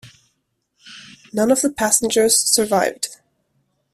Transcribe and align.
None 1.31 1.51
of 1.51 1.61
the 1.61 1.71
passengers 1.71 2.35
survived. 2.35 3.17